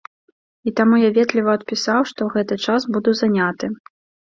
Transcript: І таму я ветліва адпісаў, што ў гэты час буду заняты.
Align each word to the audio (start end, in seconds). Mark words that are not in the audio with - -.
І 0.71 0.71
таму 0.79 0.95
я 1.01 1.09
ветліва 1.17 1.51
адпісаў, 1.59 2.01
што 2.13 2.19
ў 2.29 2.33
гэты 2.39 2.59
час 2.67 2.91
буду 2.99 3.17
заняты. 3.23 3.73